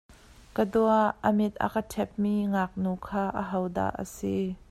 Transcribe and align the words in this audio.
Kadua, 0.55 0.99
a 1.27 1.29
mit 1.37 1.53
a 1.65 1.67
ka 1.73 1.81
ṭhepmi 1.91 2.33
ngaknu 2.51 2.91
kha 3.05 3.23
ahodah 3.41 3.93
a 4.01 4.03
si? 4.15 4.35